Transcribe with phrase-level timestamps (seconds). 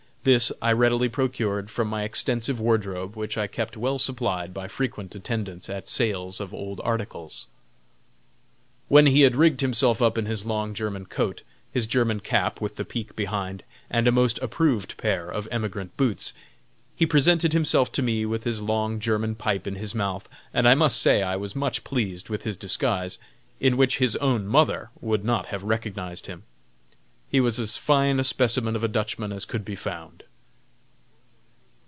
[0.23, 5.15] This I readily procured from my extensive wardrobe, which I keep well supplied by frequent
[5.15, 7.47] attendance at sales of old articles.
[8.87, 11.41] When he had rigged himself up in his long German coat,
[11.71, 16.33] his German cap with the peak behind, and a most approved pair of emigrant boots,
[16.95, 20.75] he presented himself to me with his long German pipe in his mouth, and I
[20.75, 23.17] must say I was much pleased with his disguise,
[23.59, 26.43] in which his own mother would not have recognized him.
[27.31, 30.25] He was as fine a specimen of a Dutchman as could be found.